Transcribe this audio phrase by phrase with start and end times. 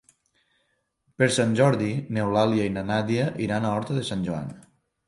[1.21, 4.55] Per Sant Jordi n'Eulàlia i na Nàdia iran a Horta de Sant Joan.